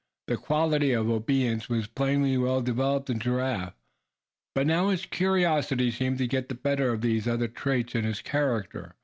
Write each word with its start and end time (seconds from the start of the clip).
The 0.25 0.35
quality 0.35 0.93
of 0.93 1.07
obedience 1.11 1.69
was 1.69 1.85
plainly 1.85 2.35
well 2.35 2.61
developed 2.63 3.11
in 3.11 3.19
Giraffe. 3.19 3.75
But 4.55 4.65
now 4.65 4.89
his 4.89 5.05
curiosity 5.05 5.91
seemed 5.91 6.17
to 6.17 6.25
get 6.27 6.49
the 6.49 6.55
better 6.55 6.91
of 6.91 7.01
these 7.01 7.27
other 7.27 7.47
traits 7.47 7.93
in 7.93 8.03
his 8.03 8.19
character. 8.23 8.95